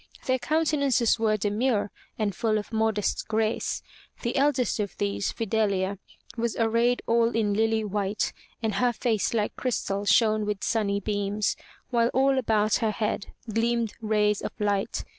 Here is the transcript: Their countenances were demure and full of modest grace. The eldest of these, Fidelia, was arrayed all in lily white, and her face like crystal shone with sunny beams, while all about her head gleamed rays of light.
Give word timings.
Their 0.25 0.39
countenances 0.39 1.19
were 1.19 1.37
demure 1.37 1.91
and 2.17 2.33
full 2.33 2.57
of 2.57 2.73
modest 2.73 3.27
grace. 3.27 3.83
The 4.23 4.35
eldest 4.35 4.79
of 4.79 4.97
these, 4.97 5.31
Fidelia, 5.31 5.99
was 6.35 6.55
arrayed 6.55 7.03
all 7.05 7.29
in 7.35 7.53
lily 7.53 7.83
white, 7.83 8.33
and 8.63 8.73
her 8.73 8.93
face 8.93 9.31
like 9.35 9.55
crystal 9.55 10.05
shone 10.05 10.43
with 10.47 10.63
sunny 10.63 10.99
beams, 10.99 11.55
while 11.91 12.09
all 12.15 12.39
about 12.39 12.77
her 12.77 12.89
head 12.89 13.27
gleamed 13.53 13.93
rays 14.01 14.41
of 14.41 14.59
light. 14.59 15.05